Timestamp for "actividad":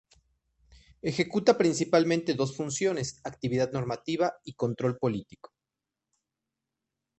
3.23-3.71